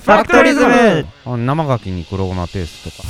[0.00, 3.08] ファクトリズムあ生牡蠣に黒ごまペーストとか。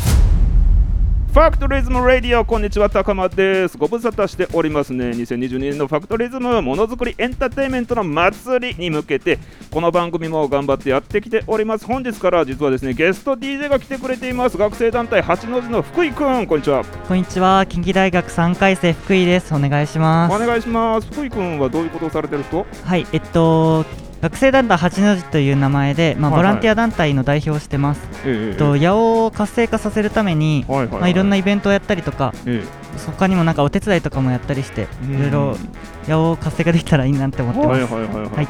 [1.32, 3.78] ファクトリズムラディオこんにちは高間です。
[3.78, 5.11] ご無沙汰しておりますね。
[5.11, 9.38] 2022年のファクトリズムものづくりエンターテインメントの祭りに向けて
[9.71, 11.87] この番組も頑張ってやってきております。
[11.87, 14.59] 本日から実はですねゲスト DJ が来てくれています。
[14.59, 16.84] 学生団体八の字の福井くんこんにちは。
[17.07, 17.64] こんにちは。
[17.66, 19.54] 近畿大学3回生福井です。
[19.54, 20.34] お願いします。
[20.34, 21.07] お願いします。
[21.07, 22.66] 福井くんはどういうことをされてる人？
[22.84, 23.86] はいえっと
[24.21, 26.53] 学生団体八の字という名前で、まあ、はいはい。
[26.53, 32.63] ボランティア団体の代表をしてます、ええっと八尾を活性化させるために、はいはいまあ、いろんなイベントをやったりとかえ
[33.17, 35.57] 他にもなんかお手伝いとかもやったりしてえいろいろ
[36.07, 38.47] 八尾を活性化できたらいいなって思ってます、はいはいはいはいはい、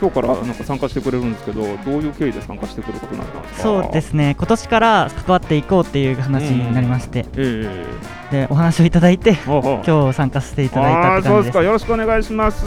[0.00, 3.62] 今日からなんか参加してくれるんですけどどういう経緯で参加してくることになったんですか？
[3.62, 4.34] そうですね。
[4.36, 7.86] 今年から関わっていこうっていう話になりまして、え
[8.32, 11.62] でお話をいただいて今日参加させていただいたああそうでって感じですすか。
[11.62, 12.64] よろしくお願いします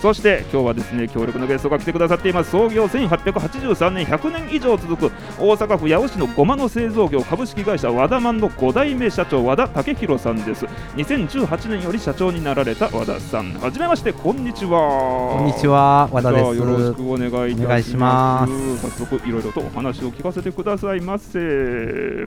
[0.00, 10.66] そして今日はですね強力なゲストが来てくださっています創業1883年100年以上続く大阪府八尾市のごまの製造業株式会社和田マンの5代目社長和田武弘さんです。
[10.96, 13.52] 2018年より社長になられた和田さん。
[13.54, 15.36] はじめましてこんにちは。
[15.38, 18.78] こんにちは和田でじゃあよろしすくお願いいたします。
[18.78, 22.26] 早速いろいろとお話を聞かせてくださいませ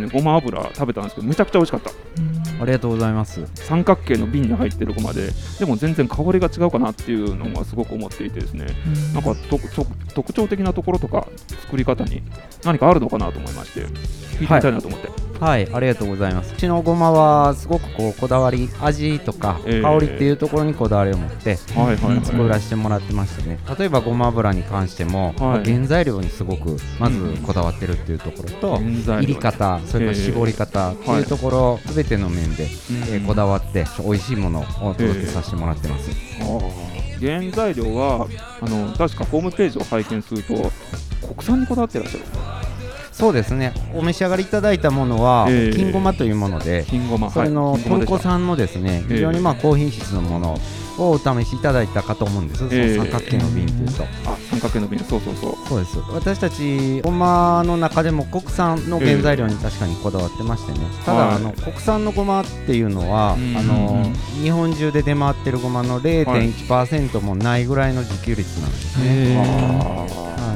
[0.00, 0.20] ですね。
[0.20, 1.90] ごま油食べたんですけどめちゃくちゃ美味しかった。
[2.62, 3.44] ありがとうございます。
[3.54, 5.30] 三角形の瓶に入ってるごまで。
[5.58, 8.66] でも全然香りが違うかなっていうのがすごく思っていてですね。
[9.14, 11.26] なんか特徴的なところとか
[11.62, 12.22] 作り方に
[12.64, 16.54] 何かあるのかなと思いまして聞いてみたいなと思って、はいありがとうございます。
[16.54, 19.82] うちのごまはすごくこうこだわり味とかええ。
[19.82, 22.24] 香りっていうところにこだわりを持ってはいはいはい。
[22.24, 23.58] 作らせてもらってましてね。
[23.78, 25.34] 例えばごま油に関しても、はい。
[25.40, 36.96] まあ原材料にすごくまずこだわってるっていうところと、入り方それから絞り方っていうところ、すべての面で、えーこだわって美味しいものをお届けさせてもらってます、あー。
[37.18, 38.28] 原材料は
[38.60, 40.54] あの確かホームページを拝見すると
[41.26, 42.24] 国産にこだわってらっしゃる
[43.16, 43.72] そうですね。
[43.94, 45.76] お召し上がりいただいたものは、ええ。
[45.76, 49.14] 金ごまというもので金ごまそれのトルコ産のですね、ええ。
[49.14, 50.58] 非常にまあ高品質のもの
[50.98, 52.96] をお試しいただいたかと思うんです、ええ。
[52.96, 54.04] その三角形の瓶っていうと。
[54.26, 55.00] あ三角形の瓶。
[55.00, 55.54] そうそうそう。
[55.66, 55.98] そうです。
[56.12, 64.04] 私たちごまの中でも国産の原材料に確かにこだわってましてね、ただ、はいあの国産のごまっていうのは、うんあの
[64.42, 70.55] 日本中で出回ってるごまの0.1%もないぐらいの自給率なんですね、は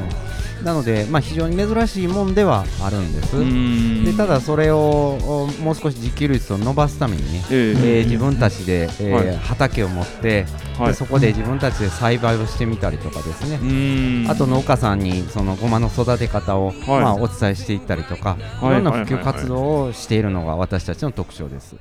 [0.63, 4.03] なので、まあ、非常に珍しいもんではあるんです、うん。
[4.03, 7.99] でただそれをおもう少し自給率を伸ばすためにね、ええ。
[7.99, 9.37] えー自分たちで、えーはい。
[9.37, 10.45] 畑を持って、
[10.77, 10.87] はい。
[10.89, 14.29] でそこで自分たちで栽培をしてみたりとかですね、うん。
[14.29, 18.73] あと農家さんにそのごまの育て方を、まあ、お伝えしていったりとか、い、はい。
[18.75, 21.75] ろんな普及活動をしているのが私たちの特徴です。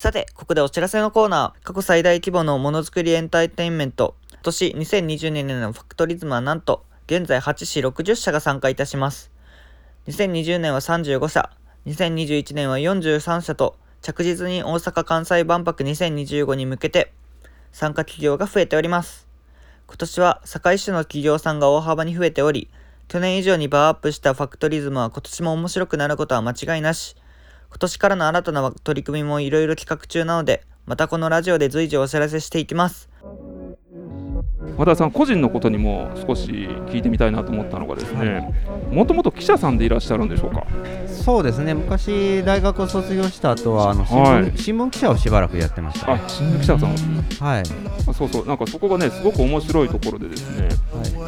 [0.00, 1.66] さて、ここでお知らせのコーナー。
[1.66, 4.14] 過去最大規模のものづくりエンターテインメント。
[4.30, 9.30] 今年2020年のファクトリズムはなんと、現在8市60社が参加いたします。
[10.08, 11.50] 2020年は35社、
[11.86, 17.14] 2021年は43社と、着実に大阪・関西万博2025に向けて、
[17.72, 19.26] 参加企業が増えております。
[19.86, 22.68] 今年は堺市の企業さんが大幅に増えており、
[23.08, 27.16] 去年以上にバーアップしたファクトリズムは今年も面白くなることは間違いなし。
[27.70, 33.07] 今年からの新たな取り組みもいろいろ企画中なので、またこのラジオで随時お知らせしていきます。
[34.78, 36.50] 和田さん個人のことにも少し
[36.86, 38.54] 聞いてみたいなと思ったのがですね
[38.92, 40.64] もともと記者さんでいらっしゃるんでしょうか？
[41.08, 41.74] そうですね。
[41.74, 44.52] 昔大学を卒業した後はあの新聞,、はい。
[44.56, 46.90] 新聞記者をしばらくやってました、あ新聞記者さん
[47.44, 47.62] はい、
[48.08, 48.46] あそうそう。
[48.46, 50.68] なんかそこがねすごく面白いところでですね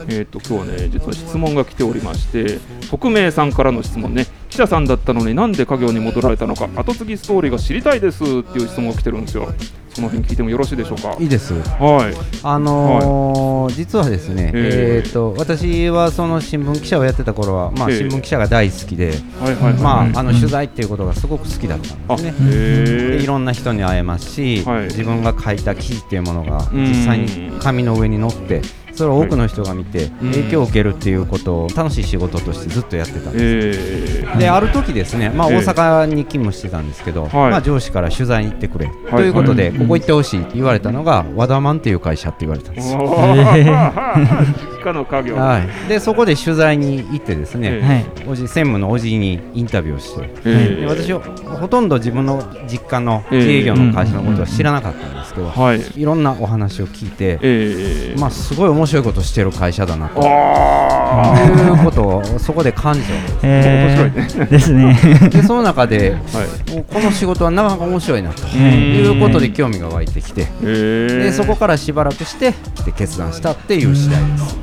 [0.09, 4.27] えー、と今日はね実は質問が来ておりまして匿名さんからの質問ね。
[4.49, 9.53] 記者さんだったのになんで家業に戻られたのか後継ぎストーリーが知りたいですっていう質問が来てるんですよ
[9.95, 11.17] その辺聞いてもよろしいでしょうか？
[11.19, 11.55] いいです。
[11.55, 12.15] はい。
[12.43, 14.62] あのー実はですね、えー
[14.99, 20.12] えーと私はその新聞記者をやってた頃は、まあ、えー新聞記者が大好きで、はいはいはいまあ、はい。
[20.17, 22.51] あの取材っていうことがすごく好きだったんあですね。
[22.51, 23.17] へえ。
[23.19, 24.84] でいろんな人に会えますし、はい。
[24.84, 26.84] 自分が書いた記事っていうものがうん。
[26.84, 28.62] 実際に紙の上に載って
[29.00, 33.80] それを多くの人が見てうん影響を受けるっていうことを楽しい仕事としてずっとやってたんです。
[33.80, 34.39] えー。
[34.39, 35.57] である時ですね、まあ、ええ。
[35.57, 37.33] 大阪に勤務してたんですけど、はい。
[37.51, 38.91] まあ、上司から取材に行ってくれ、い。
[39.10, 43.01] ということで、はいここ行ってほしいって言われたのが和田マンっていう会社って言われたんですよ。
[44.80, 56.00] おー実家の家業はい、でそこで取材に行ってですね、えはいおじ専務のおじにインタビューをして、えーで私はほとんど自分の実家の自営業の会社のことは知らなかったんですけど、はい。
[56.00, 60.21] いろんなお話を聞いて、えーまあ、すごい面白いことしてる会社だなと。
[60.22, 61.34] あ
[61.77, 63.15] いうことをそこで感じた。
[63.15, 65.30] んですえ面白いー、ですね。
[65.30, 68.61] でその中で、はいもうこの仕事はなかなか面白いなとうん。
[68.61, 72.53] いうことで興味が湧いてきて、でそこからしばらくして
[72.84, 74.57] で決断したっていう次第です。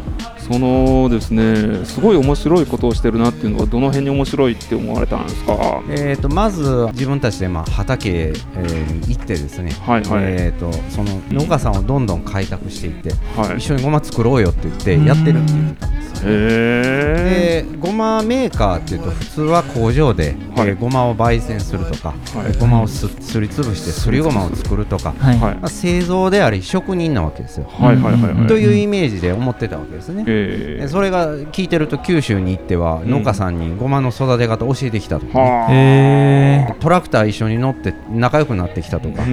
[0.48, 5.84] そのですねすごい面白いことをしてるなっていうのはどの辺に面白いって思われたんですか？
[5.90, 10.24] えー、とまず自分たちでまあ畑、えーに行ってですね、はいはい。
[10.24, 13.58] えー、とその農家さんをどんどん開拓していって、はい。
[13.58, 20.70] 一緒にごま作ろうよって言ってやってるって言ってたんでごまメーカーっていうと普通は工場で、はい。
[20.70, 22.58] えーごまを焙煎するとか、はい。
[22.58, 25.40] ごまをすすりつぶしてすりごまを作るとか、はい。
[25.40, 27.68] はいまあ製造であり職人なわけですよ。
[27.68, 28.48] はいはいはいはい。
[28.48, 30.24] というイメージで思ってたわけですね。
[30.28, 36.76] えでそれが聞いてると九州に行ってはん農家さんにごまの育て方教えてきたとか、ね。
[36.80, 39.30] トラクター一緒に乗って仲良くなってきたとか、そ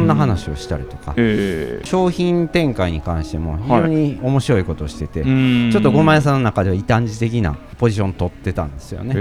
[0.00, 5.70] んな話をしたりとか、ええ商品展開に関しても非常に面白いことをしてて、うん。
[5.72, 9.14] ちょっとごま屋さんの中では異端児的なポジション取ってたんですよね。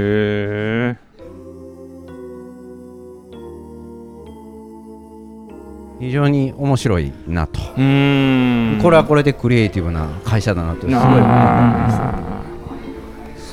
[6.04, 12.33] 非常に面白いなと、うんこれはこれでクリエイティブな会社だなとすごい思ったんです。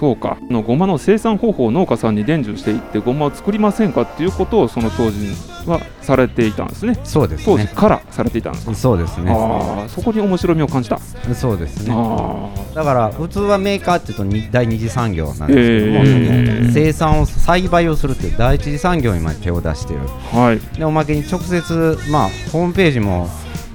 [0.00, 0.38] そうか。
[0.40, 5.26] あのごまの生産方法を農家さんに伝授していってごまを作りませんかっていうことをその当時
[5.66, 6.98] はされていたんですね。
[7.04, 7.44] そうですね。
[7.44, 9.30] 当時からされていたんですか、そうですね。
[9.30, 10.98] ああそこに面白みを感じた、
[11.34, 11.92] そうですね。
[11.94, 20.00] あだから普通はメーカーっていうとに第二次産業なんですけども、えその生産を栽培をするっていう第一次産業にまで手を出してる。
[20.32, 20.60] あはい。
[20.78, 23.28] でおまけに直接まあホームページも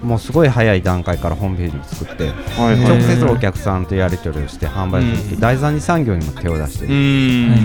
[0.04, 6.98] もうすごい早い段階からホームページを作って直接お客さんとやり取りをして販売するって第三次産業にも手を出してうるん。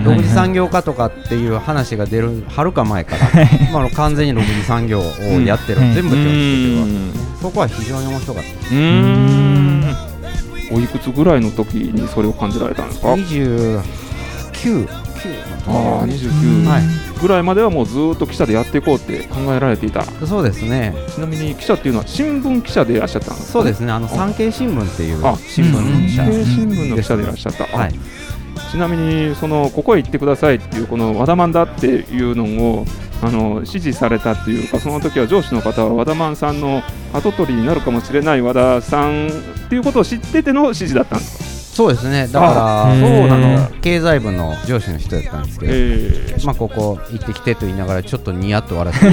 [0.06, 5.02] 6次産業化とかっていう話が出るはるか前から今の完全に6次産業を
[5.44, 5.92] やってるうん。
[5.94, 6.90] 全部手をつけてるわけ。
[6.90, 7.12] うん。
[7.12, 8.50] ですねそこは非常に面白かった。
[10.72, 13.80] おいくつぐらいの時にそれを感じられたんですか？29
[14.52, 14.88] 9
[15.66, 20.04] ああ29、はいぐらいまではもうずーっと記者でやっていこうって考えられていた。
[20.26, 20.94] そうですね。
[21.14, 23.92] ちなみに記者っていうのは新聞記者でいらっしゃったんですかそうですね。
[23.92, 27.94] あの産経新聞っていうあ新聞の記者産経新聞の記者でいらっしゃった、あはい。
[28.70, 32.84] ちなみにそのここへ行ってくださいっていうこの和田マンだっていうのを
[33.22, 36.82] あの指示されたっていうかその時は上司の方は和田マンさんの
[37.12, 39.30] 跡取りになるかもしれない和田さんっ
[39.68, 41.49] ていうことを知ってての指示だったんですか？
[41.80, 42.26] そうですね。
[42.26, 43.66] だからあそうなへの。
[43.68, 49.06] ー経済部の上司の人だったんですけど、えまあここ行ってきてと言いながらちょっとニヤッと笑って。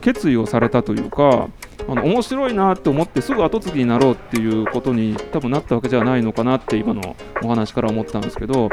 [0.00, 1.48] 決意をされたというか
[1.88, 8.68] あの面白いなって思ってすぐ後継ぎになろうっていうことに多分なったわけじゃないのかなって今のお話から思ったんですけど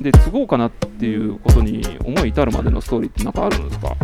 [0.00, 3.94] で継ごうかなっていうことに思い至るまでのストーリーって何かあるんですか？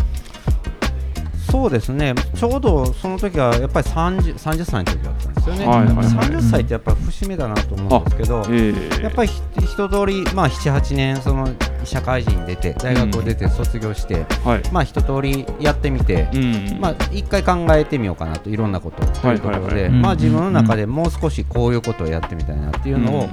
[1.51, 2.15] そうですね。
[2.35, 6.07] ちょうどその時はやっぱり 30, 30歳の時だったんですよね、はいはいはい。
[6.07, 9.03] 30歳ってやっぱり節目だなと思うんですけどええ。
[9.03, 11.49] やっぱりひ一通りまあ78年その
[11.87, 14.63] 社会人に出て大学を出て卒業して、はい。
[14.73, 16.79] まあ一通りやってみて、うん。
[16.81, 23.29] まあ、一回考えてみようかなといろんなことをというところで、まあ、自分の中でもう少しこういうことをやってみたいなっていうのを、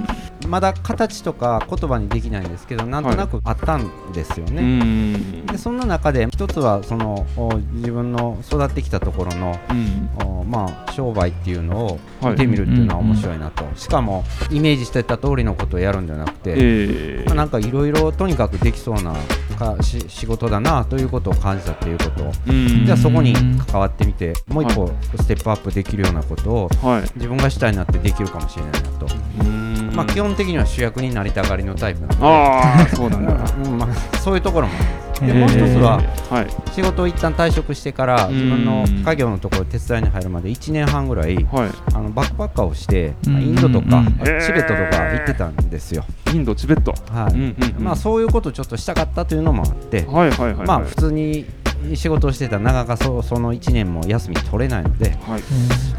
[0.48, 4.62] まだ形とか言葉にできないんですけどなんとなくあったんですようね。
[4.62, 5.46] ん。
[5.46, 10.10] でそんな中で一つはそのお自分の育ってきたところのうん。
[10.22, 12.32] おまあ商売っていうのをはい。
[12.32, 17.24] 見てみるっていうのは面白いなと、しかもイメージしてた通りのことをやるんじゃなくて、ええ。
[17.26, 19.14] まあ、なんかいろいろとにかくできそうな
[19.58, 22.32] かし仕事だなということを感じたということ。
[22.48, 22.84] うん。
[22.84, 23.34] じゃあそこに
[23.66, 27.02] 関わってみてもう一歩ステップアップできるようなことをはい。
[27.16, 29.06] 自分がしたいなってできるかもしれないなと、
[29.40, 29.92] うん。
[29.94, 32.18] まあ、基本的には主役になりたがりのタイプなので。
[32.22, 34.72] ああそうだ うんまあ、そういうところも
[35.20, 36.72] でもう一つははい。
[36.72, 38.34] 仕事を一旦退職してからうん。
[38.34, 41.70] 自分の家業のところ手伝いに入るまで1年半ぐらいはい。
[41.94, 44.06] あのバックパッカーをして、インドとか、うん。
[44.06, 46.92] チベットとか行ってたんですよ、インドチベット。
[47.12, 47.34] はい。
[47.34, 47.84] うんうんうん。
[47.84, 50.66] まあ、そういうことをちょっとしたかったというのもあって、はいはいはいはい。
[50.66, 51.46] まあ普通に
[51.94, 55.42] 仕事をしてたらなかなかそその1年も休み取れないので、はい。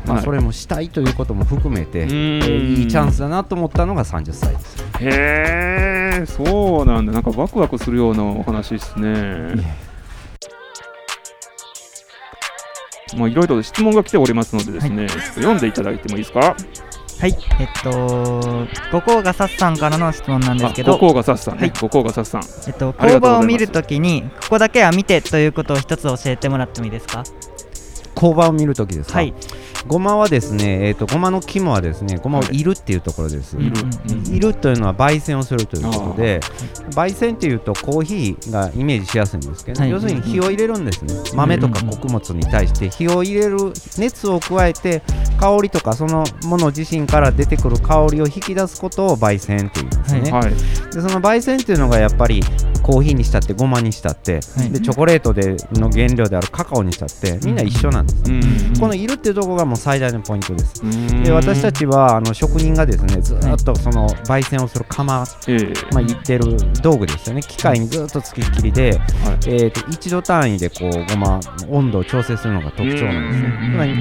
[0.05, 0.24] まあ、はい。
[0.24, 4.77] それもしたいということも含めて、えーいいチャンスだなと思ったのが30歳です。
[5.01, 7.12] へえそうなんだ。
[7.12, 9.55] なんかワクワクするようなお話ですね。
[13.17, 16.55] まあいろいろ質問が来ておりますのでですね、ちょっと読んでいただいてもいいですか？
[17.17, 21.63] はい、えっと、五甲がさっさんからの質問なんですけど、あ五甲がさっさんはい。
[21.69, 22.41] ね五甲がさっさん。
[22.67, 27.24] えっと、工場を見るときに、ここだけは見てということを一つ教えてもらってもいいですか？
[28.15, 29.34] 工場を見るときですか、はい。
[29.88, 33.74] ごまはですね、えー、とごまの肝はですねごまをはいいるっていうところです、いる。
[34.31, 34.53] いる。
[34.55, 36.39] というのは焙煎をするということで
[36.91, 39.91] 焙煎っていうとコーヒーがイメージしやすいんですけど、はい。
[39.91, 41.13] 要するに火を入れるんですね。
[41.36, 43.57] 豆とか穀物に対して火を入れる
[43.98, 45.03] 熱を加えて
[45.39, 50.50] 香りとかそのもの自身から出てくる香りを引き出すことを焙煎っていうんですね、はい。
[50.50, 50.55] で
[50.93, 52.41] その焙煎っていうのがやっぱり
[52.86, 54.70] コーヒーにしたってごまにしたって、はい。
[54.72, 58.80] でチョコレートでの原料であるカカオにしたってみんな一緒なんです、うん。
[58.80, 60.84] このいるっていうところがもう最大のポイントです。
[60.84, 61.24] うん。
[61.24, 65.74] で私たちはあの職人がですねずーっとその焙煎をする釜、ええ。
[65.94, 67.42] まあ、言ってる道具ですよね。
[67.42, 69.00] 機械にずーっとつきっきりで、はい。
[69.48, 71.39] えー、と1度単位でこうごま
[71.70, 73.94] 温度を調整するのが特徴なんですねつまり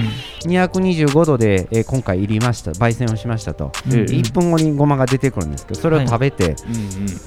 [0.45, 6.55] 225度で、えー今回入りました焙煎をしましたと、ええ1分後にごまが出てくるんですけどそれを食べて、うん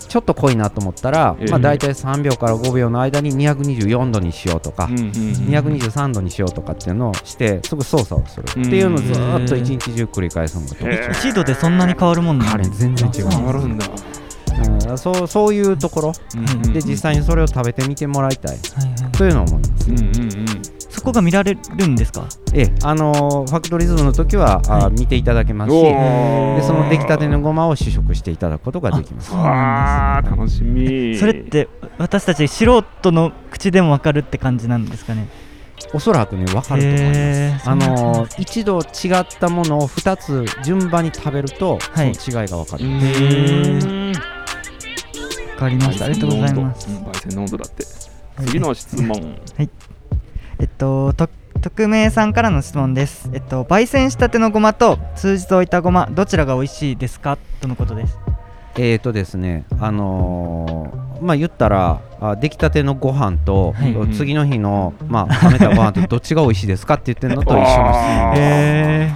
[0.07, 5.11] ちょっと濃いなと思ったら、ええまあ、大体3秒から5秒の間に224度にしようとか、うんうんうん。
[5.11, 8.45] 223度にしようとかっていうのをしてすぐ操作をする。
[8.49, 10.89] っていうのをずーっと一日中繰り返すのが特徴。
[10.89, 13.29] へえ1度でそんなに変わるもんなん彼全然違う。
[13.29, 13.85] 変わるんだ。
[14.89, 14.97] うん。
[14.97, 16.13] そうそういうところ。
[16.35, 18.57] うんで実際にそれを食べてみてもらいたい。
[18.57, 19.11] はいはい。
[19.11, 20.26] というのを思います、うんうん
[21.07, 22.27] こが見られるんですか？
[22.53, 24.99] ええあのーファクトリズムの時は、はい。
[24.99, 29.29] 見ていただけますしおでーその出来たてのごまを試食していただくことができます。
[29.29, 31.17] そうなんですねあー楽しみ。
[31.17, 32.65] それって私たち素
[33.01, 35.27] 人の口でも分かるって感じなんですかね？
[35.93, 37.19] おそらくね分かると思います。
[37.19, 42.15] へーあのー一度違ったものを2つ順番に食べると、はい。
[42.15, 44.13] その違いが分かる、うん
[45.57, 46.05] 分かりました。
[46.05, 46.87] ありがとうございます。
[46.87, 46.97] うん。
[46.97, 47.83] 焙煎の温度だって。
[48.45, 49.39] 次の質問
[50.59, 51.29] えっとと
[51.61, 53.29] 匿名さんからの質問です。
[53.33, 57.37] えっと焙煎したてのごまと数日置いたごまどちらが美味しいですか？
[57.61, 58.17] とのことです。
[58.75, 64.13] えーとですねあのーまあ言ったらあ出来たてのご飯と、はい。
[64.13, 66.93] 次の日のまあ冷めたご飯とどっちが美味しいですか？
[66.93, 67.69] って言ってるのと一緒です。
[67.71, 68.39] あー。
[68.39, 69.13] へ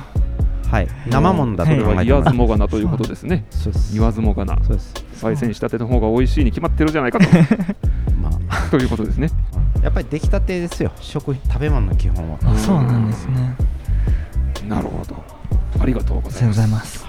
[0.71, 0.87] はい。
[1.07, 3.45] 生ものだと考えてもらうは言わずもがなということですね。
[3.49, 3.93] そうです。
[3.93, 4.57] 言わずもがな。
[4.63, 4.93] そうです。
[5.21, 7.27] 焙煎したての方が美味しいに決まってるじゃないかと。
[8.21, 8.69] まあ。
[8.71, 9.29] ということですね。
[9.83, 10.91] やっぱり出来たてですよ。
[11.01, 12.37] 食品食べ物の基本は。
[12.45, 13.53] あそうなんですね。
[14.69, 15.21] なるほど。
[15.77, 17.05] ありがとうごありがとうございます。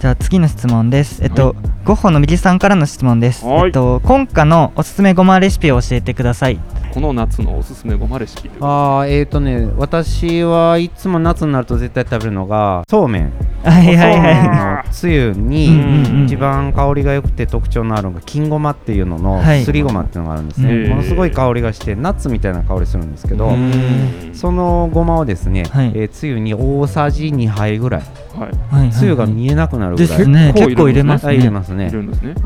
[0.00, 1.22] じゃあ次の質問です。
[1.22, 1.54] えっと、
[1.84, 3.44] ゴッホの右さんからの質問です。
[3.44, 3.66] はい。
[3.66, 6.58] えっと、今夏のおすすめごまレシピを教えてください。
[6.92, 8.50] この夏のおすすめごまレシピ。
[8.60, 13.32] ああーえーとね私はいつも夏になると絶対食べるのがそうめん。
[13.62, 19.64] はいはいははいのつゆうんに一番香りが良くて特徴のあるのが金ごまっていうののはい。
[19.64, 24.30] すりごまっていうのがあるんですね、へーものすごい香りがしてナッツみたいな香りするんですけど、うん。
[24.32, 25.92] そのごまをですね、はい。
[25.94, 28.02] えーつゆに大さじ2杯ぐらい。
[28.34, 28.50] はい。
[28.72, 30.18] はいはいつゆが見えなくなるぐらい。
[30.18, 31.50] 結構結構入れますはい入れね。
[31.50, 31.90] ますね。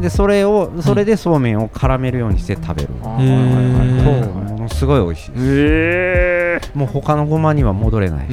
[0.01, 2.89] でそれをそれでそうめんを絡めるようにして食べる。
[3.05, 4.03] あへー。
[4.03, 5.45] ーとものすごい美味しいです。
[5.45, 8.27] へえもう他のごまには戻れない、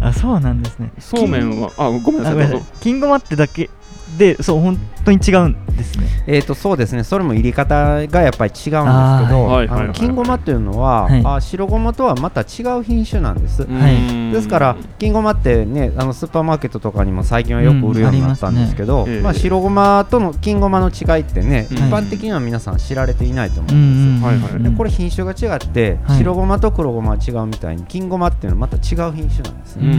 [0.00, 0.92] あ、そうなんですね。
[0.98, 2.80] そうめんはあごめんなあ、さいどうぞごめんなさい。
[2.80, 3.70] 金ごまってだけ
[4.16, 6.06] で、そう、本当に違うんですね。
[6.26, 7.04] えー、とそうですね。
[7.04, 11.22] それも入れ方がやっぱり違うんですけどあの金ごまっていうのは、はい。
[11.24, 14.32] あ白ごまとはまた違う品種なんです、はい。
[14.32, 19.02] ですから金ごまってねあのスーパーマーケットとかにも最近はよく売るようになったんですけど、うん。
[19.02, 19.22] ありますね。
[19.22, 26.18] まあ、白ごまとの金ごまの違いってね、うん一般的には皆さん知られていないと思ううんですでこれ品種が違って、はい。
[26.18, 29.98] 白ごまと黒ごまは違うみたいに金ごまっていうのはまた違う品種なんですね、うんうん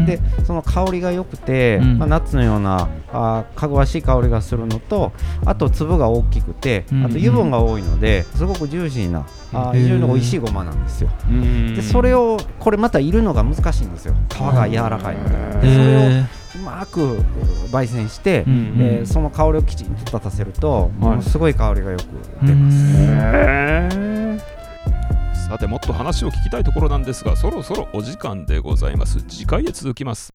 [0.00, 1.98] んでその香りが良くて、うん。
[1.98, 5.12] まあ、ナッツのようなあーかぐわしい香りがするのと
[5.44, 11.10] あと粒が大きくて、うんあと油分が多いのですごくジューシーなあ非常に美味しいごまなんですよ。
[11.28, 11.74] うん。
[11.74, 14.14] でそれをこれまたいるのが難しいんですよ。
[14.30, 15.24] 皮が柔らかいの
[15.60, 15.60] で。
[15.60, 16.24] それをへ
[16.54, 17.18] うまく
[17.70, 22.02] 焙煎して、うんえーその香りをきちんと立たせると、ものすごい香りがよく
[22.46, 25.48] 出ます、ーへー。
[25.48, 29.22] さてもっと話を聞きたいところなんですがそろそろお時間でございます。
[29.22, 30.32] 次回へ続きます